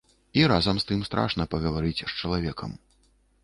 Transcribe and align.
І 0.39 0.45
разам 0.51 0.79
з 0.83 0.87
тым 0.93 1.03
страшна 1.11 1.47
пагаварыць 1.53 2.03
з 2.03 2.11
чалавекам. 2.19 2.71